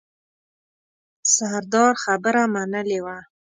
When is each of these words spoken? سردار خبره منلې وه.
سردار 1.35 1.93
خبره 2.03 2.43
منلې 2.53 2.99
وه. 3.05 3.17